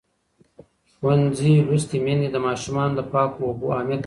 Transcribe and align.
ښوونځې 0.93 1.53
لوستې 1.67 1.97
میندې 2.05 2.29
د 2.31 2.37
ماشومانو 2.47 2.93
د 2.97 3.01
پاکو 3.11 3.39
اوبو 3.49 3.65
اهمیت 3.73 3.89
پېژني. 3.91 3.99